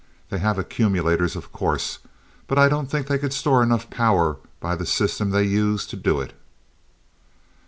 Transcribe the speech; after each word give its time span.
They 0.31 0.39
have 0.39 0.57
accumulators, 0.57 1.35
of 1.35 1.51
course, 1.51 1.99
but 2.47 2.57
I 2.57 2.69
don't 2.69 2.89
think 2.89 3.05
they 3.05 3.19
could 3.19 3.33
store 3.33 3.61
enough 3.61 3.91
power 3.91 4.37
by 4.59 4.73
the 4.73 4.87
system 4.87 5.29
they 5.29 5.43
use 5.43 5.85
to 5.85 5.95
do 5.95 6.19
it." 6.19 6.33